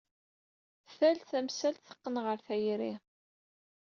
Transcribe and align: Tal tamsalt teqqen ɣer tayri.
Tal 0.97 1.17
tamsalt 1.29 1.81
teqqen 1.87 2.15
ɣer 2.25 2.37
tayri. 2.45 2.93